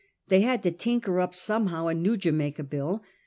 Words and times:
They 0.29 0.41
bad 0.41 0.63
to 0.63 0.71
tinker 0.71 1.19
up 1.21 1.35
somehow 1.35 1.85
a 1.85 1.93
new 1.93 2.17
Jamaica 2.17 2.63
Bill. 2.63 3.03